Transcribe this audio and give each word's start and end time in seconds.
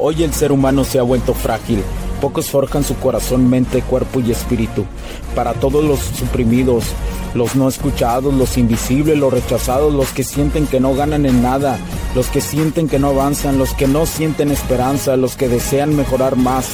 Hoy 0.00 0.22
el 0.22 0.32
ser 0.32 0.52
humano 0.52 0.84
se 0.84 1.00
ha 1.00 1.02
vuelto 1.02 1.34
frágil. 1.34 1.82
Pocos 2.20 2.50
forjan 2.50 2.82
su 2.82 2.96
corazón, 2.96 3.48
mente, 3.48 3.80
cuerpo 3.80 4.18
y 4.20 4.32
espíritu. 4.32 4.84
Para 5.36 5.54
todos 5.54 5.84
los 5.84 6.00
suprimidos, 6.00 6.84
los 7.34 7.54
no 7.54 7.68
escuchados, 7.68 8.34
los 8.34 8.58
invisibles, 8.58 9.16
los 9.16 9.32
rechazados, 9.32 9.94
los 9.94 10.10
que 10.10 10.24
sienten 10.24 10.66
que 10.66 10.80
no 10.80 10.94
ganan 10.94 11.26
en 11.26 11.42
nada, 11.42 11.78
los 12.16 12.26
que 12.26 12.40
sienten 12.40 12.88
que 12.88 12.98
no 12.98 13.08
avanzan, 13.08 13.56
los 13.56 13.72
que 13.72 13.86
no 13.86 14.04
sienten 14.04 14.50
esperanza, 14.50 15.16
los 15.16 15.36
que 15.36 15.48
desean 15.48 15.94
mejorar 15.94 16.34
más. 16.34 16.66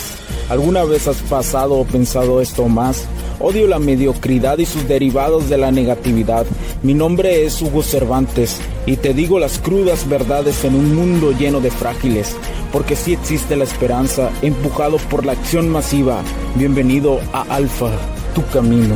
¿Alguna 0.48 0.84
vez 0.84 1.08
has 1.08 1.18
pasado 1.18 1.74
o 1.74 1.84
pensado 1.84 2.40
esto 2.40 2.66
más? 2.68 3.04
Odio 3.38 3.66
la 3.66 3.78
mediocridad 3.78 4.58
y 4.58 4.64
sus 4.64 4.88
derivados 4.88 5.50
de 5.50 5.58
la 5.58 5.70
negatividad. 5.70 6.46
Mi 6.82 6.94
nombre 6.94 7.44
es 7.44 7.60
Hugo 7.60 7.82
Cervantes 7.82 8.60
y 8.86 8.96
te 8.96 9.12
digo 9.12 9.38
las 9.38 9.58
crudas 9.58 10.08
verdades 10.08 10.64
en 10.64 10.74
un 10.74 10.94
mundo 10.94 11.32
lleno 11.32 11.60
de 11.60 11.70
frágiles 11.70 12.36
porque 12.74 12.96
sí 12.96 13.12
existe 13.12 13.54
la 13.54 13.62
esperanza, 13.62 14.30
empujado 14.42 14.96
por 14.96 15.24
la 15.24 15.33
acción 15.34 15.68
masiva. 15.68 16.22
Bienvenido 16.54 17.18
a 17.32 17.42
Alfa, 17.54 17.90
tu 18.34 18.42
camino. 18.52 18.94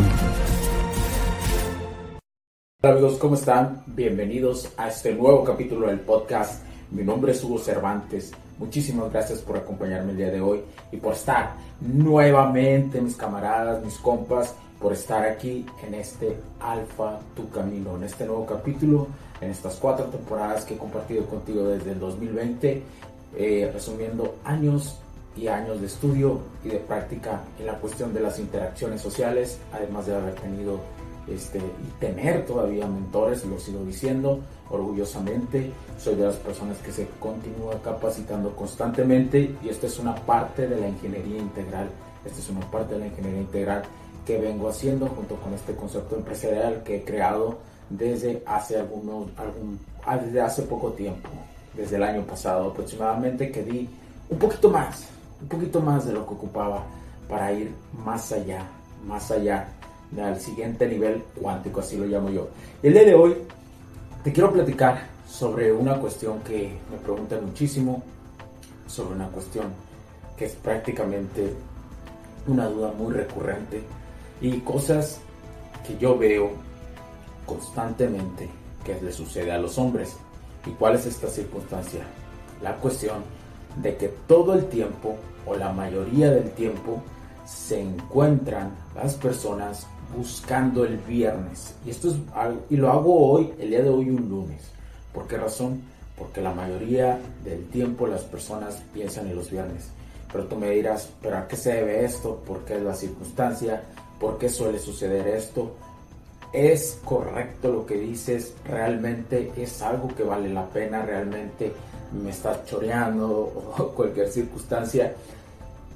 Hola 2.81 2.93
amigos, 2.93 3.17
¿cómo 3.19 3.35
están? 3.35 3.83
Bienvenidos 3.87 4.71
a 4.77 4.89
este 4.89 5.15
nuevo 5.15 5.43
capítulo 5.43 5.89
del 5.89 6.01
podcast. 6.01 6.63
Mi 6.93 7.03
nombre 7.03 7.33
es 7.33 7.43
Hugo 7.43 7.59
Cervantes. 7.59 8.33
Muchísimas 8.59 9.11
gracias 9.13 9.41
por 9.41 9.57
acompañarme 9.57 10.13
el 10.13 10.17
día 10.17 10.31
de 10.31 10.41
hoy 10.41 10.61
y 10.93 10.97
por 10.99 11.15
estar 11.15 11.55
nuevamente, 11.81 13.01
mis 13.01 13.17
camaradas, 13.17 13.85
mis 13.85 13.99
compas, 13.99 14.55
por 14.81 14.93
estar 14.93 15.25
aquí 15.25 15.67
en 15.85 15.95
este 15.95 16.37
Alfa 16.61 17.19
Tu 17.35 17.51
Camino, 17.51 17.97
en 17.97 18.05
este 18.05 18.25
nuevo 18.25 18.47
capítulo, 18.47 19.09
en 19.41 19.51
estas 19.51 19.75
cuatro 19.75 20.07
temporadas 20.07 20.65
que 20.65 20.75
he 20.75 20.79
compartido 20.79 21.27
contigo 21.27 21.65
desde 21.65 21.93
el 21.93 21.99
2020 21.99 22.83
eh, 23.37 23.71
resumiendo 23.73 24.37
años 24.45 24.99
años 25.47 25.81
de 25.81 25.87
estudio 25.87 26.41
y 26.65 26.69
de 26.69 26.79
práctica 26.79 27.43
en 27.59 27.67
la 27.67 27.75
cuestión 27.75 28.13
de 28.13 28.21
las 28.21 28.39
interacciones 28.39 29.01
sociales, 29.01 29.59
además 29.73 30.07
de 30.07 30.17
haber 30.17 30.35
tenido 30.35 30.81
este, 31.29 31.59
y 31.59 32.01
tener 32.01 32.47
todavía 32.47 32.87
mentores, 32.87 33.45
lo 33.45 33.59
sigo 33.59 33.85
diciendo 33.85 34.41
orgullosamente, 34.71 35.71
soy 35.99 36.17
de 36.17 36.25
las 36.25 36.37
personas 36.37 36.79
que 36.79 36.91
se 36.91 37.07
continúa 37.21 37.81
capacitando 37.83 38.57
constantemente 38.57 39.55
y 39.63 39.69
esta 39.69 39.87
es 39.87 39.99
una 39.99 40.15
parte 40.15 40.67
de 40.67 40.81
la 40.81 40.89
ingeniería 40.89 41.39
integral, 41.39 41.89
esta 42.25 42.39
es 42.39 42.49
una 42.49 42.69
parte 42.71 42.95
de 42.95 43.01
la 43.01 43.07
ingeniería 43.07 43.43
integral 43.43 43.83
que 44.27 44.39
vengo 44.39 44.69
haciendo 44.69 45.07
junto 45.07 45.37
con 45.37 45.55
este 45.55 45.75
concepto 45.75 46.17
empresarial 46.17 46.83
que 46.83 46.97
he 46.97 47.05
creado 47.05 47.59
desde 47.91 48.43
hace 48.47 48.79
algunos, 48.79 49.29
algún, 49.37 49.79
desde 50.25 50.41
hace 50.41 50.63
poco 50.63 50.93
tiempo 50.93 51.29
desde 51.79 51.97
el 51.97 52.03
año 52.03 52.23
pasado 52.23 52.71
aproximadamente, 52.71 53.51
que 53.51 53.63
di 53.63 53.89
un 54.29 54.39
poquito 54.39 54.69
más, 54.69 55.09
un 55.41 55.49
poquito 55.49 55.81
más 55.81 56.07
de 56.07 56.13
lo 56.13 56.27
que 56.27 56.35
ocupaba 56.35 56.85
para 57.29 57.53
ir 57.53 57.73
más 58.05 58.33
allá, 58.33 58.67
más 59.07 59.31
allá 59.31 59.69
del 60.11 60.41
siguiente 60.41 60.89
nivel 60.89 61.23
cuántico, 61.41 61.81
así 61.81 61.97
lo 61.97 62.07
llamo 62.07 62.31
yo. 62.31 62.49
El 62.83 62.95
día 62.95 63.05
de 63.05 63.15
hoy 63.15 63.37
te 64.25 64.33
quiero 64.33 64.53
platicar 64.53 65.07
sobre 65.29 65.73
una 65.73 65.99
cuestión 65.99 66.41
que 66.41 66.79
me 66.91 66.97
preguntan 66.99 67.45
muchísimo, 67.45 68.03
sobre 68.87 69.15
una 69.15 69.29
cuestión 69.29 69.67
que 70.37 70.47
es 70.47 70.55
prácticamente 70.55 71.53
una 72.47 72.67
duda 72.67 72.93
muy 72.93 73.13
recurrente 73.13 73.83
y 74.41 74.59
cosas 74.61 75.21
que 75.87 75.99
yo 75.99 76.17
veo 76.17 76.51
constantemente 77.45 78.49
que 78.85 79.01
le 79.01 79.13
sucede 79.13 79.53
a 79.53 79.59
los 79.59 79.77
hombres. 79.79 80.17
¿Y 80.67 80.71
cuál 80.71 80.95
es 80.95 81.07
esta 81.07 81.29
circunstancia? 81.29 82.01
La 82.63 82.75
cuestión 82.77 83.23
de 83.77 83.97
que 83.97 84.09
todo 84.27 84.55
el 84.55 84.67
tiempo 84.67 85.17
o 85.47 85.55
la 85.55 85.73
mayoría 85.73 86.31
del 86.31 86.51
tiempo 86.53 87.03
se 87.47 87.81
encuentran 87.81 88.75
las 88.95 89.15
personas 89.15 89.87
buscando 90.17 90.85
el 90.85 90.99
viernes. 90.99 91.75
Y 91.87 91.91
esto 91.91 92.09
es 92.09 92.17
y 92.71 92.77
lo 92.77 92.91
hago 92.91 93.33
hoy, 93.33 93.53
el 93.59 93.71
día 93.71 93.83
de 93.83 93.89
hoy 93.89 94.11
un 94.11 94.29
lunes. 94.29 94.63
¿Por 95.13 95.27
qué 95.27 95.37
razón? 95.37 95.81
Porque 96.17 96.41
la 96.41 96.53
mayoría 96.53 97.19
del 97.45 97.67
tiempo 97.69 98.07
las 98.07 98.23
personas 98.23 98.83
piensan 98.93 99.29
en 99.29 99.37
los 99.37 99.51
viernes. 99.51 99.89
Pero 100.31 100.45
tú 100.45 100.57
me 100.57 100.71
dirás, 100.71 101.09
¿pero 101.23 101.39
a 101.39 101.49
qué 101.49 101.57
se 101.57 101.73
debe 101.73 102.05
esto? 102.05 102.43
¿Por 102.47 102.65
qué 102.65 102.77
es 102.77 102.83
la 102.83 102.95
circunstancia? 102.95 103.83
¿Por 104.21 104.37
qué 104.37 104.49
suele 104.49 104.79
suceder 104.79 105.27
esto? 105.29 105.73
es 106.53 106.99
correcto 107.05 107.73
lo 107.73 107.87
que 107.87 107.97
dices, 107.97 108.55
realmente 108.65 109.53
es 109.57 109.83
algo 109.83 110.09
que 110.09 110.23
vale 110.23 110.49
la 110.49 110.67
pena, 110.69 111.03
realmente 111.03 111.73
me 112.13 112.31
estás 112.31 112.65
choreando 112.67 113.29
o 113.29 113.89
cualquier 113.97 114.29
circunstancia. 114.29 115.15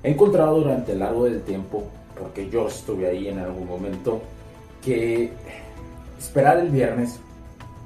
He 0.03 0.11
encontrado 0.11 0.59
durante 0.59 0.93
el 0.93 0.99
largo 0.99 1.25
del 1.25 1.43
tiempo, 1.43 1.85
porque 2.19 2.49
yo 2.51 2.69
estuve 2.69 3.07
ahí 3.09 3.29
en 3.29 3.39
algún 3.39 3.69
momento, 3.69 4.21
que 4.83 5.33
esperar 6.19 6.59
el 6.59 6.71
viernes 6.71 7.19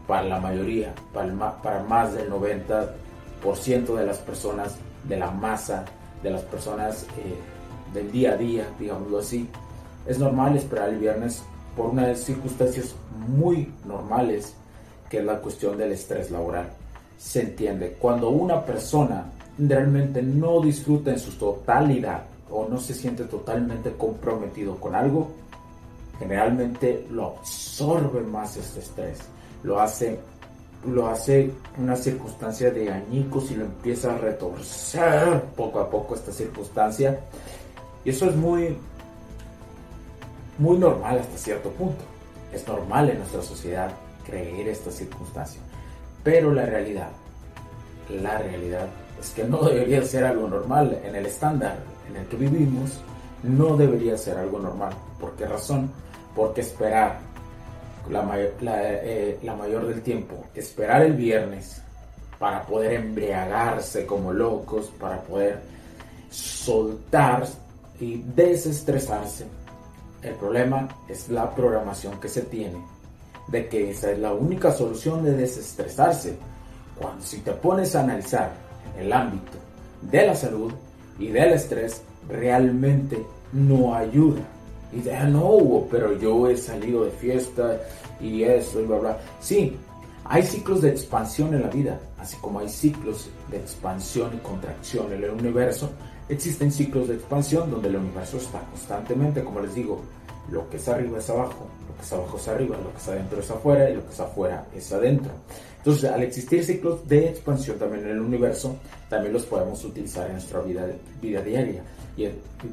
para 0.06 0.22
la 0.22 0.41
mayoría, 0.41 0.94
para, 1.12 1.82
más 1.82 2.14
del 2.14 2.31
90% 2.31 3.94
de 3.94 4.06
las 4.06 4.19
personas, 4.19 4.76
de 5.04 5.16
la 5.16 5.31
masa, 5.31 5.84
de 6.22 6.31
las 6.31 6.43
personas 6.43 7.04
eh, 7.19 7.37
del 7.93 8.10
día 8.10 8.32
a 8.32 8.37
día, 8.37 8.66
digámoslo 8.78 9.19
así, 9.19 9.48
es 10.06 10.19
normal 10.19 10.56
esperar 10.56 10.91
el 10.91 10.98
viernes 10.98 11.43
por 11.76 11.87
unas 11.87 12.20
circunstancias 12.20 12.94
muy 13.28 13.72
normales, 13.84 14.54
que 15.10 15.19
es 15.19 15.25
la 15.25 15.41
cuestión 15.41 15.76
del 15.76 15.93
estrés 15.93 16.31
laboral. 16.31 16.70
Se 17.19 17.41
entiende, 17.41 17.97
cuando 17.99 18.31
una 18.31 18.65
persona 18.65 19.27
realmente 19.59 20.22
no 20.22 20.60
disfruta 20.60 21.10
en 21.10 21.19
su 21.19 21.32
totalidad 21.32 22.25
o 22.50 22.69
no 22.69 22.78
se 22.78 22.94
siente 22.94 23.25
totalmente 23.25 23.93
comprometido 23.93 24.77
con 24.77 24.94
algo, 24.94 25.31
generalmente 26.19 27.06
lo 27.10 27.37
absorbe 27.38 28.22
más 28.22 28.56
este 28.56 28.81
estrés, 28.81 29.19
lo 29.62 29.81
hace 29.81 30.19
lo 30.87 31.09
hace 31.09 31.50
una 31.78 31.97
circunstancia 31.97 32.71
de 32.71 32.91
añicos 32.91 33.50
y 33.50 33.56
lo 33.56 33.65
empieza 33.65 34.15
a 34.15 34.19
retorcer 34.19 35.43
poco 35.56 35.81
a 35.81 35.91
poco 35.91 36.15
esta 36.15 36.32
circunstancia. 36.32 37.21
Y 38.05 38.10
eso 38.10 38.26
es 38.26 38.37
muy, 38.37 38.76
muy 40.59 40.78
normal 40.78 41.19
hasta 41.19 41.37
cierto 41.37 41.71
punto. 41.71 42.05
Es 42.53 42.66
normal 42.69 43.10
en 43.10 43.19
nuestra 43.19 43.43
sociedad 43.43 43.91
creer 44.25 44.69
esta 44.69 44.91
circunstancia. 44.91 45.60
Pero 46.26 46.53
la 46.53 46.66
realidad, 46.66 47.10
la 48.10 48.38
realidad 48.38 48.88
es 49.20 49.31
que 49.31 49.44
no 49.44 49.62
debería 49.62 50.03
ser 50.03 50.25
algo 50.25 50.48
normal 50.48 51.00
en 51.04 51.14
el 51.14 51.26
estándar 51.26 51.78
en 52.10 52.16
el 52.16 52.26
que 52.26 52.37
vivimos. 52.37 53.00
No 53.44 53.76
debería 53.76 54.19
ser 54.19 54.37
algo 54.37 54.59
normal. 54.59 54.92
¿Por 55.20 55.37
qué 55.37 55.47
razón? 55.47 55.88
Porque 56.34 56.62
esperar 56.62 57.20
la, 58.10 58.26
eh, 58.34 59.38
mayor 59.56 59.87
del 59.87 60.03
tiempo, 60.03 60.47
esperar 60.53 61.03
el 61.03 61.12
viernes 61.12 61.81
para 62.41 62.66
poder 62.66 62.94
embriagarse 62.94 64.04
como 64.04 64.32
locos, 64.32 64.91
para 64.98 65.22
poder 65.22 65.60
soltar 66.28 67.47
y 68.00 68.16
desestresarse 68.34 69.47
el 70.26 70.34
problema 70.34 70.88
es 71.08 71.28
la 71.28 71.54
programación 71.54 72.19
que 72.19 72.28
se 72.28 72.43
tiene 72.43 72.84
de 73.49 73.69
que 73.69 73.91
esa 73.91 74.12
es 74.12 74.19
la 74.19 74.33
única 74.33 74.73
solución 74.73 75.25
de 75.25 75.33
desestresarse. 75.33 76.37
Cuando 76.99 77.23
si 77.23 77.39
te 77.39 77.53
pones 77.53 77.95
a 77.95 78.01
analizar 78.01 78.53
el 78.99 79.12
ámbito 79.12 79.59
de 80.03 80.27
la 80.27 80.34
salud 80.34 80.73
y 81.19 81.29
del 81.29 81.53
estrés, 81.53 82.03
realmente 82.29 83.23
no 83.53 83.95
ayuda. 83.95 84.43
Y 84.93 85.01
de, 85.01 85.19
no, 85.25 85.87
pero 85.91 86.19
yo 86.19 86.49
he 86.49 86.56
salido 86.56 87.05
de 87.05 87.11
fiesta 87.11 87.81
y 88.21 88.45
eso 88.45 88.81
y 88.81 88.85
bla, 88.85 88.99
bla. 88.99 89.19
Sí, 89.41 89.77
hay 90.25 90.43
ciclos 90.43 90.83
de 90.83 90.91
expansión 90.91 91.55
en 91.55 91.62
la 91.62 91.69
vida, 91.69 92.01
así 92.19 92.37
como 92.38 92.61
hay 92.61 92.69
ciclos 92.69 93.29
de 93.50 93.59
expansión 93.59 94.32
y 94.35 94.38
contracción 94.38 95.12
en 95.12 95.25
el 95.25 95.31
universo. 95.31 95.91
Existen 96.29 96.73
ciclos 96.73 97.09
de 97.09 97.15
expansión 97.15 97.70
donde 97.70 97.88
el 97.88 97.97
universo 97.97 98.38
está 98.38 98.61
constantemente, 98.61 99.44
como 99.44 99.61
les 99.61 99.75
digo, 99.75 100.00
lo 100.50 100.69
que 100.70 100.76
es 100.76 100.88
arriba 100.88 101.19
es 101.19 101.31
abajo, 101.31 101.66
lo 101.88 101.96
que 101.96 102.02
es 102.02 102.12
abajo 102.12 102.37
es 102.37 102.48
arriba, 102.48 102.76
lo 102.76 102.93
que 102.93 102.98
es 102.98 103.08
adentro 103.08 103.40
es 103.40 103.50
afuera 103.50 103.90
y 103.90 103.94
lo 103.94 104.06
que 104.06 104.12
es 104.12 104.20
afuera 104.20 104.66
es 104.75 104.93
adentro. 104.93 105.32
Entonces, 105.78 106.10
al 106.10 106.22
existir 106.25 106.64
ciclos 106.64 107.06
de 107.08 107.28
expansión 107.28 107.78
también 107.78 108.04
en 108.04 108.10
el 108.10 108.20
universo, 108.20 108.76
también 109.08 109.32
los 109.32 109.44
podemos 109.44 109.84
utilizar 109.84 110.26
en 110.26 110.32
nuestra 110.32 110.60
vida, 110.60 110.84
vida 111.22 111.40
diaria. 111.43 111.82
¿Y, 112.16 112.26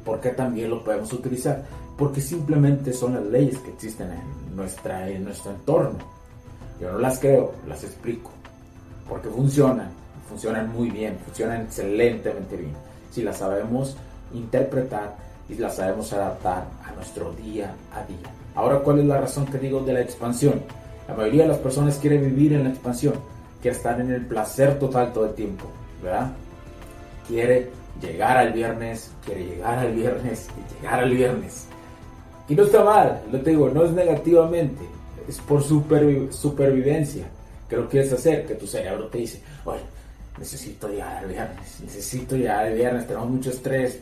por 0.04 0.20
qué 0.20 0.30
también 0.30 0.70
los 0.70 0.82
podemos 0.82 1.12
utilizar? 1.12 1.62
Porque 1.96 2.20
simplemente 2.20 2.92
son 2.92 3.14
las 3.14 3.24
leyes 3.24 3.58
que 3.58 3.70
existen 3.70 4.10
en, 4.10 4.56
nuestra, 4.56 5.08
en 5.08 5.24
nuestro 5.24 5.52
entorno. 5.52 5.98
Yo 6.80 6.90
no 6.90 6.98
las 6.98 7.20
creo, 7.20 7.52
las 7.68 7.84
explico. 7.84 8.32
Porque 9.08 9.28
funcionan, 9.28 9.90
funcionan 10.28 10.72
muy 10.72 10.90
bien, 10.90 11.16
funcionan 11.24 11.62
excelentemente 11.62 12.56
bien. 12.56 12.74
Si 13.12 13.22
las 13.22 13.38
sabemos 13.38 13.96
interpretar 14.32 15.14
y 15.48 15.54
las 15.54 15.76
sabemos 15.76 16.12
adaptar 16.12 16.64
a 16.84 16.92
nuestro 16.92 17.32
día 17.32 17.74
a 17.92 18.04
día. 18.06 18.30
Ahora, 18.54 18.78
¿cuál 18.78 19.00
es 19.00 19.06
la 19.06 19.20
razón 19.20 19.46
que 19.46 19.58
digo 19.58 19.80
de 19.80 19.92
la 19.92 20.00
expansión? 20.00 20.62
La 21.08 21.14
mayoría 21.14 21.42
de 21.42 21.48
las 21.48 21.58
personas 21.58 21.98
quiere 21.98 22.18
vivir 22.18 22.52
en 22.52 22.64
la 22.64 22.70
expansión, 22.70 23.14
quiere 23.60 23.76
estar 23.76 24.00
en 24.00 24.10
el 24.10 24.24
placer 24.26 24.78
total 24.78 25.12
todo 25.12 25.26
el 25.26 25.34
tiempo, 25.34 25.66
¿verdad? 26.02 26.32
quiere 27.26 27.70
llegar 28.00 28.36
al 28.36 28.52
viernes, 28.52 29.10
quiere 29.24 29.44
llegar 29.44 29.78
al 29.78 29.92
viernes 29.92 30.48
y 30.56 30.74
llegar 30.74 31.00
al 31.00 31.10
viernes. 31.10 31.66
Y 32.48 32.54
no 32.54 32.64
está 32.64 32.84
mal, 32.84 33.22
lo 33.32 33.40
te 33.40 33.50
digo, 33.50 33.70
no 33.70 33.84
es 33.84 33.92
negativamente, 33.92 34.84
es 35.26 35.38
por 35.40 35.62
supervivencia 35.62 37.26
que 37.68 37.76
lo 37.76 37.88
quieres 37.88 38.12
hacer, 38.12 38.46
que 38.46 38.54
tu 38.54 38.66
cerebro 38.66 39.06
te 39.06 39.18
dice, 39.18 39.40
oye, 39.64 39.80
necesito 40.38 40.88
llegar 40.88 41.16
al 41.16 41.26
viernes, 41.26 41.80
necesito 41.80 42.36
llegar 42.36 42.66
al 42.66 42.74
viernes, 42.74 43.06
tenemos 43.06 43.30
mucho 43.30 43.50
estrés, 43.50 43.98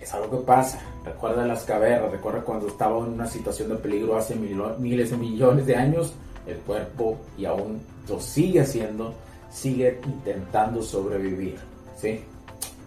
es 0.00 0.14
algo 0.14 0.30
que 0.30 0.46
pasa. 0.46 0.80
Recuerda 1.04 1.46
las 1.46 1.64
cavernas, 1.64 2.10
recuerda 2.10 2.40
cuando 2.40 2.68
estaba 2.68 2.98
en 2.98 3.12
una 3.12 3.26
situación 3.26 3.68
de 3.68 3.76
peligro 3.76 4.16
hace 4.16 4.34
miles 4.34 5.10
de 5.10 5.16
millones 5.16 5.66
de 5.66 5.76
años, 5.76 6.14
el 6.46 6.56
cuerpo, 6.58 7.18
y 7.36 7.44
aún 7.44 7.80
lo 8.08 8.20
sigue 8.20 8.60
haciendo, 8.60 9.14
sigue 9.50 10.00
intentando 10.04 10.82
sobrevivir, 10.82 11.58
¿sí? 11.96 12.24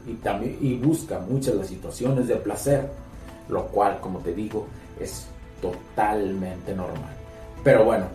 Y, 0.05 0.13
también, 0.15 0.57
y 0.59 0.75
busca 0.75 1.19
muchas 1.19 1.55
las 1.55 1.67
situaciones 1.67 2.27
de 2.27 2.35
placer, 2.37 2.89
lo 3.47 3.65
cual, 3.67 3.99
como 4.01 4.19
te 4.19 4.33
digo, 4.33 4.65
es 4.99 5.27
totalmente 5.61 6.75
normal. 6.75 7.13
Pero 7.63 7.85
bueno, 7.85 8.07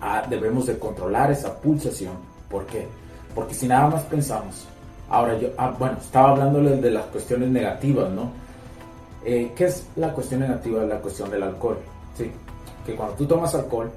ah, 0.00 0.24
debemos 0.28 0.66
de 0.66 0.78
controlar 0.78 1.32
esa 1.32 1.60
pulsación. 1.60 2.14
¿Por 2.48 2.66
qué? 2.66 2.86
Porque 3.34 3.54
si 3.54 3.66
nada 3.66 3.88
más 3.88 4.02
pensamos, 4.04 4.66
ahora 5.08 5.38
yo, 5.38 5.48
ah, 5.58 5.74
bueno, 5.78 5.98
estaba 5.98 6.30
hablándole 6.30 6.76
de 6.76 6.90
las 6.90 7.04
cuestiones 7.06 7.50
negativas, 7.50 8.10
¿no? 8.10 8.30
Eh, 9.24 9.52
¿Qué 9.56 9.66
es 9.66 9.86
la 9.96 10.12
cuestión 10.12 10.40
negativa 10.40 10.84
la 10.84 10.98
cuestión 10.98 11.30
del 11.30 11.42
alcohol? 11.42 11.78
Sí, 12.16 12.30
que 12.84 12.94
cuando 12.94 13.14
tú 13.16 13.26
tomas 13.26 13.54
alcohol, 13.54 13.90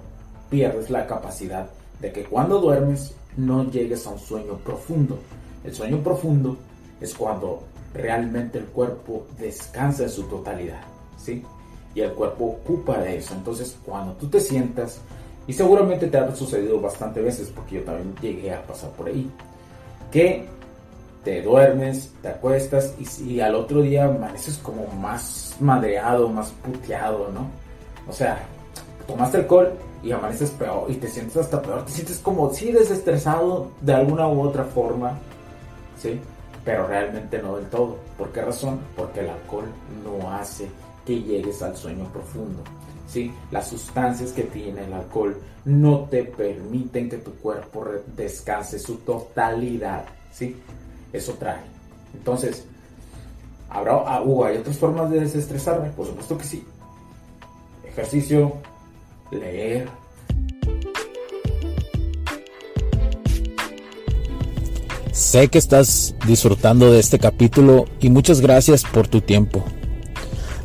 pierdes 0.50 0.90
la 0.90 1.06
capacidad 1.06 1.70
de 2.00 2.12
que 2.12 2.24
cuando 2.24 2.60
duermes 2.60 3.14
no 3.38 3.70
llegues 3.70 4.06
a 4.08 4.12
un 4.12 4.20
sueño 4.20 4.58
profundo. 4.58 5.20
El 5.64 5.74
sueño 5.74 5.98
profundo 6.00 6.58
es 7.00 7.14
cuando 7.14 7.64
realmente 7.94 8.58
el 8.58 8.66
cuerpo 8.66 9.28
descansa 9.38 10.04
en 10.04 10.10
su 10.10 10.24
totalidad, 10.24 10.82
¿sí? 11.18 11.44
Y 11.96 12.02
el 12.02 12.14
cuerpo 12.14 12.46
ocupa 12.46 12.98
de 13.00 13.18
eso. 13.18 13.34
Entonces, 13.34 13.78
cuando 13.86 14.14
tú 14.14 14.28
te 14.28 14.40
sientas, 14.40 15.00
y 15.48 15.54
seguramente 15.54 16.08
te 16.08 16.18
ha 16.18 16.36
sucedido 16.36 16.80
bastante 16.80 17.22
veces, 17.22 17.52
porque 17.54 17.76
yo 17.76 17.84
también 17.84 18.16
llegué 18.22 18.54
a 18.54 18.62
pasar 18.62 18.92
por 18.92 19.08
ahí, 19.08 19.30
que 20.12 20.48
te 21.24 21.42
duermes, 21.42 22.14
te 22.22 22.30
acuestas 22.30 22.94
y, 23.20 23.40
al 23.40 23.56
otro 23.56 23.82
día 23.82 24.06
amaneces 24.06 24.58
como 24.58 24.88
más 24.88 25.56
madreado, 25.60 26.30
más 26.30 26.52
puteado, 26.52 27.30
¿no? 27.32 27.50
O 28.08 28.14
sea, 28.14 28.40
tomaste 29.08 29.38
alcohol 29.38 29.74
y 30.02 30.12
amaneces 30.12 30.52
peor 30.52 30.90
y 30.90 30.96
te 30.96 31.08
sientes 31.08 31.38
hasta 31.38 31.62
peor, 31.62 31.86
te 31.86 31.92
sientes 31.92 32.20
como 32.20 32.54
sí 32.54 32.72
desestresado 32.72 33.72
de 33.82 33.94
alguna 33.94 34.28
u 34.28 34.42
otra 34.42 34.64
forma, 34.64 35.18
¿sí? 36.02 36.20
Pero 36.64 36.88
realmente 36.88 37.42
no 37.42 37.58
del 37.58 37.66
todo. 37.68 37.98
¿Por 38.18 38.32
qué 38.32 38.42
razón? 38.42 38.80
Porque 38.96 39.22
el 39.22 39.30
alcohol 39.30 39.66
no 40.04 40.32
hace 40.34 40.70
que 41.06 41.22
llegues 41.22 41.62
al 41.62 41.76
sueño 41.76 42.06
profundo. 42.14 42.62
¿sí? 43.08 43.32
Las 43.52 43.70
sustancias 43.70 44.32
que 44.32 44.44
tiene 44.44 44.86
el 44.86 44.94
alcohol 44.94 45.36
no 45.66 46.02
te 46.02 46.24
permiten 46.24 47.10
que 47.10 47.18
tu 47.18 47.34
cuerpo 47.36 47.86
descanse 48.16 48.78
su 48.78 48.98
totalidad. 48.98 50.06
¿sí? 50.32 50.56
Eso 51.14 51.34
trae. 51.34 51.62
Entonces, 52.14 52.64
¿habrá, 53.70 53.94
ah, 54.06 54.24
¿hay 54.46 54.58
otras 54.58 54.78
formas 54.78 55.10
de 55.10 55.22
desestresarme? 55.22 55.90
Por 55.90 56.08
supuesto 56.08 56.38
que 56.38 56.44
sí. 56.44 56.64
Ejercicio, 57.84 58.54
leer. 59.32 59.88
Sé 65.12 65.48
que 65.50 65.58
estás 65.58 66.16
disfrutando 66.26 66.92
de 66.92 67.00
este 67.00 67.20
capítulo 67.20 67.86
y 68.00 68.10
muchas 68.10 68.40
gracias 68.40 68.84
por 68.84 69.08
tu 69.08 69.22
tiempo. 69.22 69.64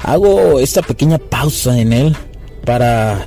Hago 0.01 0.61
esta 0.61 0.83
pequeña 0.83 1.19
pausa 1.19 1.79
en 1.79 1.93
él 1.93 2.17
para 2.65 3.27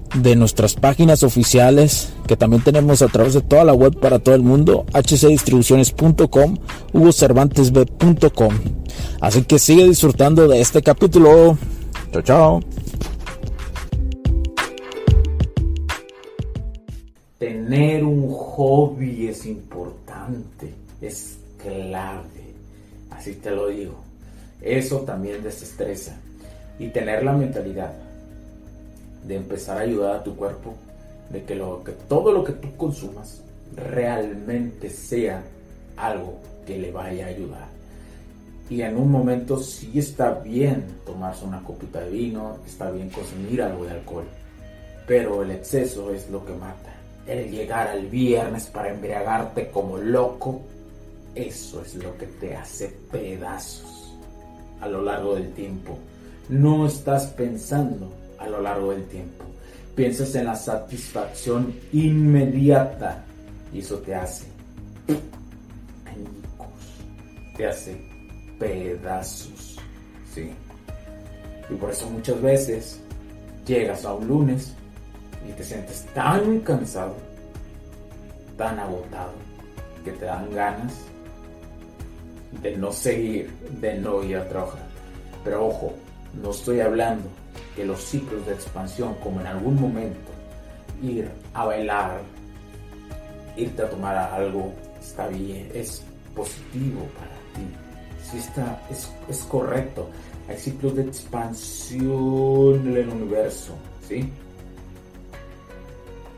de 0.15 0.35
nuestras 0.35 0.75
páginas 0.75 1.23
oficiales 1.23 2.13
que 2.27 2.35
también 2.35 2.63
tenemos 2.63 3.01
a 3.01 3.07
través 3.07 3.33
de 3.33 3.41
toda 3.41 3.63
la 3.63 3.73
web 3.73 3.97
para 3.99 4.19
todo 4.19 4.35
el 4.35 4.41
mundo, 4.41 4.85
hcdistribuciones.com, 4.93 6.57
hugocervantesb.com. 6.93 8.53
Así 9.19 9.43
que 9.43 9.59
sigue 9.59 9.85
disfrutando 9.85 10.47
de 10.47 10.61
este 10.61 10.81
capítulo. 10.81 11.57
Chao, 12.11 12.21
chao. 12.21 12.59
Tener 17.37 18.03
un 18.03 18.31
hobby 18.31 19.27
es 19.27 19.45
importante, 19.45 20.73
es 21.01 21.37
clave, 21.57 22.53
así 23.09 23.33
te 23.33 23.51
lo 23.51 23.67
digo. 23.67 23.95
Eso 24.61 24.99
también 24.99 25.41
desestresa. 25.41 26.17
Y 26.77 26.89
tener 26.89 27.23
la 27.23 27.33
mentalidad 27.33 27.91
de 29.23 29.35
empezar 29.35 29.77
a 29.77 29.81
ayudar 29.81 30.15
a 30.15 30.23
tu 30.23 30.35
cuerpo, 30.35 30.75
de 31.29 31.43
que, 31.43 31.55
lo, 31.55 31.83
que 31.83 31.91
todo 31.91 32.31
lo 32.31 32.43
que 32.43 32.53
tú 32.53 32.75
consumas 32.75 33.41
realmente 33.75 34.89
sea 34.89 35.43
algo 35.97 36.39
que 36.65 36.77
le 36.77 36.91
vaya 36.91 37.25
a 37.25 37.29
ayudar. 37.29 37.67
Y 38.69 38.81
en 38.81 38.97
un 38.97 39.11
momento 39.11 39.57
sí 39.57 39.99
está 39.99 40.31
bien 40.31 40.85
tomarse 41.05 41.43
una 41.45 41.61
copita 41.61 41.99
de 41.99 42.09
vino, 42.09 42.57
está 42.65 42.89
bien 42.89 43.09
consumir 43.09 43.61
algo 43.61 43.85
de 43.85 43.91
alcohol, 43.91 44.25
pero 45.05 45.43
el 45.43 45.51
exceso 45.51 46.11
es 46.13 46.29
lo 46.29 46.45
que 46.45 46.53
mata. 46.53 46.95
El 47.27 47.51
llegar 47.51 47.89
al 47.89 48.07
viernes 48.07 48.67
para 48.67 48.89
embriagarte 48.89 49.69
como 49.69 49.97
loco, 49.97 50.61
eso 51.35 51.81
es 51.81 51.95
lo 51.95 52.17
que 52.17 52.27
te 52.27 52.55
hace 52.55 52.87
pedazos 53.11 54.13
a 54.79 54.87
lo 54.87 55.01
largo 55.01 55.35
del 55.35 55.53
tiempo. 55.53 55.97
No 56.49 56.87
estás 56.87 57.27
pensando 57.27 58.09
a 58.41 58.49
lo 58.49 58.61
largo 58.61 58.91
del 58.91 59.05
tiempo. 59.05 59.45
Piensas 59.95 60.33
en 60.35 60.45
la 60.45 60.55
satisfacción 60.55 61.73
inmediata 61.93 63.23
y 63.73 63.79
eso 63.79 63.97
te 63.99 64.15
hace 64.15 64.45
te 67.55 67.67
hace 67.67 68.01
pedazos, 68.57 69.77
¿sí? 70.33 70.51
Y 71.69 71.75
por 71.75 71.91
eso 71.91 72.09
muchas 72.09 72.41
veces 72.41 72.99
llegas 73.65 74.05
a 74.05 74.13
un 74.13 74.27
lunes 74.27 74.73
y 75.47 75.51
te 75.53 75.63
sientes 75.63 76.05
tan 76.13 76.59
cansado, 76.61 77.15
tan 78.57 78.79
agotado, 78.79 79.33
que 80.03 80.11
te 80.11 80.25
dan 80.25 80.51
ganas 80.53 80.93
de 82.61 82.75
no 82.77 82.91
seguir, 82.91 83.51
de 83.79 83.95
no 83.99 84.23
ir 84.23 84.37
a 84.37 84.49
trabajar. 84.49 84.87
Pero 85.43 85.67
ojo, 85.67 85.93
no 86.41 86.51
estoy 86.51 86.79
hablando 86.79 87.29
que 87.75 87.85
los 87.85 88.01
ciclos 88.01 88.45
de 88.45 88.53
expansión, 88.53 89.15
como 89.23 89.41
en 89.41 89.47
algún 89.47 89.79
momento 89.79 90.31
ir 91.01 91.29
a 91.53 91.65
bailar, 91.65 92.21
irte 93.55 93.81
a 93.81 93.89
tomar 93.89 94.15
algo, 94.15 94.73
está 94.99 95.27
bien, 95.27 95.69
es 95.73 96.03
positivo 96.35 97.07
para 97.17 97.35
ti. 97.55 98.29
Si 98.29 98.37
está, 98.37 98.81
es, 98.89 99.11
es 99.29 99.39
correcto. 99.43 100.09
Hay 100.47 100.57
ciclos 100.57 100.95
de 100.95 101.03
expansión 101.03 102.87
en 102.87 102.97
el 102.97 103.09
universo, 103.09 103.73
¿sí? 104.07 104.29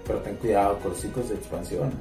Pero 0.06 0.20
ten 0.20 0.36
cuidado 0.36 0.80
con 0.80 0.92
los 0.92 1.02
ciclos 1.02 1.30
de 1.30 1.36
expansión. 1.36 1.92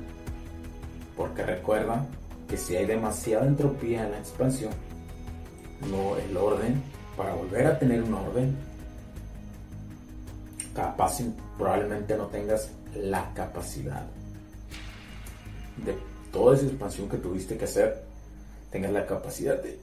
Porque 1.16 1.42
recuerda 1.42 2.06
que 2.48 2.56
si 2.56 2.76
hay 2.76 2.86
demasiada 2.86 3.46
entropía 3.46 4.04
en 4.04 4.12
la 4.12 4.18
expansión, 4.18 4.72
no, 5.90 6.16
el 6.16 6.36
orden, 6.36 6.82
para 7.16 7.34
volver 7.34 7.66
a 7.66 7.78
tener 7.78 8.02
un 8.02 8.14
orden, 8.14 8.56
capaz 10.74 11.20
probablemente 11.58 12.16
no 12.16 12.26
tengas 12.26 12.70
la 12.94 13.32
capacidad 13.34 14.04
de 15.84 15.96
toda 16.32 16.56
esa 16.56 16.66
expansión 16.66 17.08
que 17.08 17.16
tuviste 17.18 17.56
que 17.56 17.64
hacer, 17.64 18.02
tengas 18.70 18.92
la 18.92 19.06
capacidad 19.06 19.62
de 19.62 19.78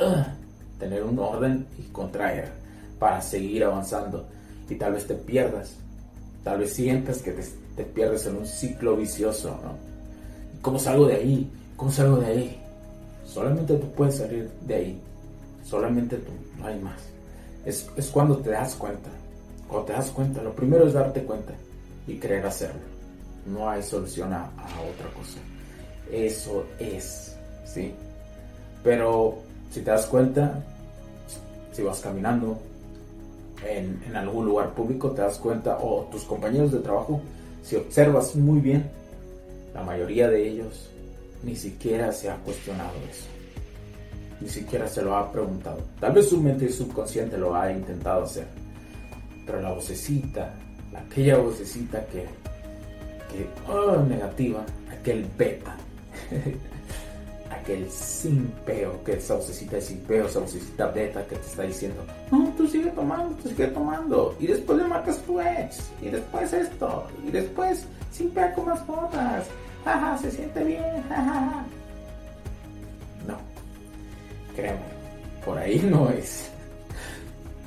ah, 0.00 0.34
tener 0.78 1.02
un 1.04 1.18
orden 1.18 1.66
y 1.78 1.82
contraer 1.92 2.50
para 2.98 3.20
seguir 3.20 3.64
avanzando 3.64 4.26
y 4.68 4.74
tal 4.76 4.94
vez 4.94 5.06
te 5.06 5.14
pierdas, 5.14 5.74
tal 6.42 6.60
vez 6.60 6.72
sientas 6.72 7.22
que 7.22 7.32
te, 7.32 7.42
te 7.76 7.84
pierdes 7.84 8.26
en 8.26 8.36
un 8.36 8.46
ciclo 8.46 8.96
vicioso, 8.96 9.50
¿no? 9.62 9.76
¿Cómo 10.62 10.78
salgo 10.78 11.06
de 11.06 11.16
ahí? 11.16 11.52
¿Cómo 11.76 11.90
salgo 11.90 12.16
de 12.18 12.26
ahí? 12.26 12.62
Solamente 13.26 13.76
tú 13.76 13.90
puedes 13.92 14.16
salir 14.16 14.50
de 14.66 14.74
ahí 14.74 15.02
solamente 15.64 16.16
tú, 16.16 16.32
no 16.58 16.66
hay 16.66 16.78
más. 16.80 17.11
Es, 17.64 17.88
es 17.96 18.08
cuando 18.08 18.38
te 18.38 18.50
das 18.50 18.74
cuenta, 18.74 19.10
cuando 19.68 19.86
te 19.86 19.92
das 19.92 20.10
cuenta, 20.10 20.42
lo 20.42 20.54
primero 20.54 20.86
es 20.86 20.92
darte 20.92 21.22
cuenta 21.22 21.52
y 22.06 22.16
querer 22.16 22.44
hacerlo. 22.44 22.80
No 23.46 23.68
hay 23.68 23.82
solución 23.82 24.32
a, 24.32 24.44
otra 24.46 25.08
cosa. 25.16 25.38
Eso 26.10 26.64
es, 26.78 27.36
¿sí? 27.64 27.94
Pero 28.82 29.38
si 29.70 29.80
te 29.80 29.90
das 29.90 30.06
cuenta, 30.06 30.62
si 31.72 31.82
vas 31.82 32.00
caminando 32.00 32.58
en, 33.66 34.02
en, 34.06 34.16
algún 34.16 34.46
lugar 34.46 34.74
público, 34.74 35.10
te 35.12 35.22
das 35.22 35.38
cuenta, 35.38 35.78
o 35.80 36.08
tus 36.10 36.24
compañeros 36.24 36.72
de 36.72 36.80
trabajo, 36.80 37.20
si 37.62 37.76
observas 37.76 38.34
muy 38.36 38.60
bien, 38.60 38.90
la 39.72 39.82
mayoría 39.82 40.28
de 40.28 40.48
ellos 40.48 40.90
ni 41.42 41.56
siquiera 41.56 42.12
se 42.12 42.30
ha 42.30 42.36
cuestionado 42.36 42.92
eso. 43.10 43.31
Ni 44.42 44.48
siquiera 44.48 44.88
se 44.88 45.02
lo 45.02 45.16
ha 45.16 45.30
preguntado. 45.30 45.78
Tal 46.00 46.12
vez 46.12 46.28
su 46.28 46.40
mente 46.40 46.68
subconsciente 46.68 47.38
lo 47.38 47.54
ha 47.54 47.70
intentado 47.70 48.24
hacer. 48.24 48.46
Pero 49.46 49.60
la 49.60 49.72
vocecita, 49.72 50.52
aquella 50.96 51.38
vocecita 51.38 52.04
que, 52.06 52.26
que 53.30 53.46
oh, 53.70 54.02
negativa, 54.02 54.64
aquel 54.90 55.24
beta, 55.38 55.76
aquel 57.50 57.88
sin 57.88 58.48
peo, 58.66 59.02
que 59.04 59.12
esa 59.12 59.36
vocecita 59.36 59.76
de 59.76 59.82
sin 59.82 59.98
peo, 60.00 60.26
esa 60.26 60.40
vocecita 60.40 60.86
beta 60.88 61.24
que 61.24 61.36
te 61.36 61.46
está 61.46 61.62
diciendo, 61.62 62.04
no, 62.32 62.52
tú 62.56 62.66
sigue 62.66 62.90
tomando, 62.90 63.36
tú 63.36 63.48
sigue 63.48 63.68
tomando, 63.68 64.34
y 64.40 64.48
después 64.48 64.78
le 64.78 64.84
marcas 64.88 65.18
tu 65.22 65.40
ex, 65.40 65.90
y 66.00 66.08
después 66.08 66.52
esto, 66.52 67.06
y 67.26 67.30
después 67.30 67.84
sin 68.10 68.30
peo 68.30 68.52
con 68.54 68.66
más 68.66 68.80
fotos, 68.80 69.20
jaja, 69.84 70.18
se 70.18 70.30
siente 70.32 70.64
bien, 70.64 71.02
jajaja. 71.08 71.64
Créeme, 74.54 74.80
por 75.44 75.58
ahí 75.58 75.78
no 75.78 76.10
es. 76.10 76.48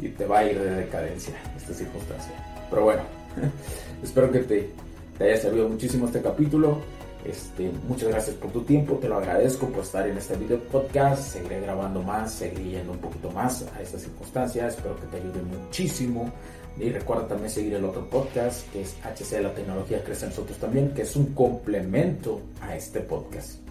Y 0.01 0.09
te 0.09 0.25
va 0.25 0.39
a 0.39 0.45
ir 0.45 0.59
de 0.59 0.69
decadencia 0.71 1.33
esta 1.55 1.73
circunstancia. 1.73 2.31
Pero 2.69 2.83
bueno, 2.83 3.01
espero 4.03 4.31
que 4.31 4.39
te, 4.39 4.69
te 5.17 5.23
haya 5.23 5.37
servido 5.37 5.69
muchísimo 5.69 6.05
este 6.05 6.21
capítulo. 6.21 6.79
Este, 7.25 7.71
muchas 7.87 8.09
gracias 8.09 8.35
por 8.35 8.51
tu 8.51 8.61
tiempo, 8.61 8.99
te 9.01 9.09
lo 9.09 9.17
agradezco 9.17 9.67
por 9.69 9.83
estar 9.83 10.07
en 10.07 10.17
este 10.17 10.35
video 10.35 10.59
podcast. 10.59 11.33
Seguiré 11.33 11.59
grabando 11.61 12.03
más, 12.03 12.33
seguiré 12.33 12.77
yendo 12.77 12.91
un 12.91 12.99
poquito 12.99 13.31
más 13.31 13.65
a 13.75 13.81
estas 13.81 14.01
circunstancias. 14.01 14.75
Espero 14.75 14.95
que 14.99 15.07
te 15.07 15.17
ayude 15.17 15.41
muchísimo. 15.41 16.31
Y 16.77 16.89
recuerda 16.89 17.27
también 17.27 17.49
seguir 17.49 17.73
el 17.75 17.85
otro 17.85 18.07
podcast 18.09 18.69
que 18.71 18.81
es 18.81 18.95
HC 19.03 19.41
La 19.41 19.53
Tecnología 19.53 20.03
Crece 20.03 20.25
en 20.25 20.31
Nosotros 20.31 20.57
también, 20.57 20.93
que 20.93 21.03
es 21.03 21.15
un 21.15 21.33
complemento 21.33 22.41
a 22.61 22.75
este 22.75 22.99
podcast. 22.99 23.64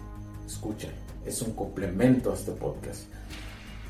Escucha, 0.45 0.87
es 1.25 1.41
un 1.41 1.53
complemento 1.53 2.31
a 2.31 2.35
este 2.35 2.51
podcast. 2.51 3.03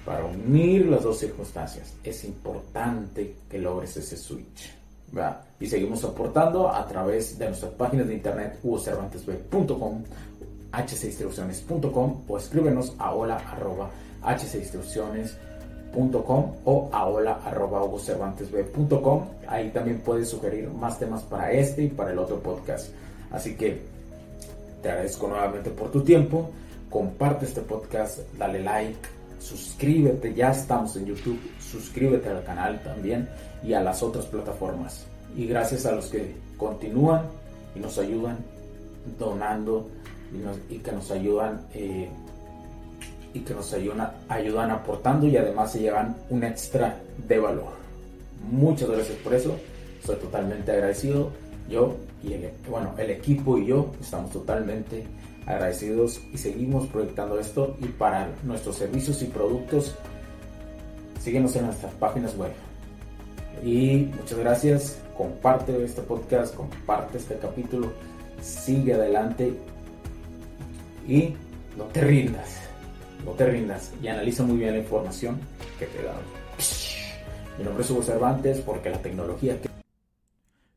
Para 0.06 0.24
unir 0.26 0.86
las 0.86 1.04
dos 1.04 1.18
circunstancias 1.18 1.94
es 2.04 2.24
importante 2.24 3.36
que 3.50 3.58
logres 3.58 3.98
ese 3.98 4.18
switch. 4.18 4.72
Y 5.60 5.68
seguimos 5.68 6.04
aportando 6.04 6.70
a 6.70 6.86
través 6.86 7.38
de 7.38 7.48
nuestras 7.48 7.72
páginas 7.74 8.08
de 8.08 8.16
internet 8.16 8.60
hugocervantesb.com, 8.64 10.04
hcinstrucciones.com 10.74 12.22
o 12.28 12.38
escríbenos 12.38 12.94
a 12.98 13.14
hola 13.14 13.38
arroba 13.38 13.90
o 16.66 16.90
a 16.92 17.06
hola 17.06 17.40
arroba. 17.46 17.82
Ahí 19.48 19.70
también 19.70 20.02
puedes 20.02 20.30
sugerir 20.30 20.70
más 20.70 21.00
temas 21.00 21.24
para 21.24 21.52
este 21.54 21.84
y 21.84 21.88
para 21.88 22.12
el 22.12 22.20
otro 22.20 22.40
podcast. 22.42 22.90
Así 23.32 23.56
que 23.56 23.82
te 24.86 24.92
agradezco 24.92 25.28
nuevamente 25.28 25.72
por 25.72 25.90
tu 25.90 26.02
tiempo. 26.02 26.52
Comparte 26.92 27.46
este 27.46 27.62
podcast, 27.62 28.20
dale 28.38 28.60
like, 28.60 29.00
suscríbete, 29.40 30.32
ya 30.36 30.52
estamos 30.52 30.96
en 30.96 31.08
YouTube, 31.08 31.40
suscríbete 31.60 32.30
al 32.30 32.44
canal 32.44 32.80
también 32.84 33.28
y 33.64 33.74
a 33.74 33.82
las 33.82 34.04
otras 34.04 34.26
plataformas. 34.26 35.08
Y 35.36 35.48
gracias 35.48 35.88
a 35.88 35.92
los 35.92 36.06
que 36.06 36.36
continúan 36.56 37.24
y 37.76 37.80
nos 37.80 37.98
ayudan 37.98 38.38
donando 39.18 39.90
y, 40.70 40.78
que 40.78 40.92
nos 40.92 41.10
ayudan 41.10 41.66
eh, 41.74 42.08
y 43.34 43.40
que 43.40 43.56
nos 43.56 43.74
ayudan, 43.74 44.12
ayudan 44.30 44.70
aportando 44.70 45.26
y 45.26 45.36
además 45.36 45.72
se 45.72 45.80
llevan 45.80 46.16
un 46.30 46.44
extra 46.44 47.00
de 47.28 47.40
valor. 47.40 47.74
Muchas 48.52 48.88
gracias 48.88 49.18
por 49.18 49.34
eso, 49.34 49.56
estoy 50.00 50.18
totalmente 50.18 50.72
agradecido. 50.72 51.32
Yo 51.70 51.96
y 52.24 52.34
el, 52.34 52.52
bueno, 52.70 52.94
el 52.98 53.12
equipo 53.12 53.58
y 53.58 53.68
yo 53.68 53.92
estamos 54.00 54.32
totalmente 54.32 55.06
agradecidos 55.46 56.22
y 56.34 56.38
seguimos 56.38 56.88
proyectando 56.88 57.40
esto. 57.40 57.78
Y 57.82 57.86
para 57.86 58.30
nuestros 58.44 58.78
servicios 58.78 59.22
y 59.22 59.26
productos 59.26 59.96
síguenos 61.20 61.56
en 61.56 61.66
nuestras 61.66 61.94
páginas 61.94 62.38
web. 62.38 62.52
Y 63.64 64.10
muchas 64.18 64.38
gracias. 64.38 65.02
Comparte 65.18 65.84
este 65.84 66.02
podcast 66.02 66.54
comparte 66.56 67.18
este 67.18 67.38
capítulo 67.38 67.92
sigue 68.42 68.94
adelante 68.94 69.54
y 71.08 71.34
no 71.78 71.86
te 71.86 72.02
rindas 72.02 72.66
no 73.26 73.32
te 73.32 73.46
rindas. 73.46 73.92
Y 74.02 74.08
analiza 74.08 74.44
muy 74.44 74.58
bien 74.58 74.74
la 74.74 74.80
información 74.80 75.40
que 75.80 75.88
te 75.88 76.04
dado. 76.04 76.20
Mi 77.58 77.64
nombre 77.64 77.84
es 77.84 77.90
Hugo 77.90 78.04
Cervantes 78.04 78.62
porque 78.62 78.90
la 78.90 79.02
tecnología 79.02 79.60
que 79.60 79.75